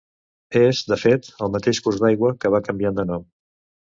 [0.59, 3.29] És, de fet, el mateix curs d'aigua que va canviant de nom.